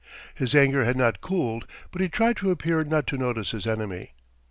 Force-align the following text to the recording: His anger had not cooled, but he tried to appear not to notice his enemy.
His 0.33 0.55
anger 0.55 0.83
had 0.83 0.95
not 0.97 1.21
cooled, 1.21 1.67
but 1.91 2.01
he 2.01 2.09
tried 2.09 2.35
to 2.37 2.49
appear 2.49 2.83
not 2.83 3.05
to 3.05 3.19
notice 3.19 3.51
his 3.51 3.67
enemy. 3.67 4.13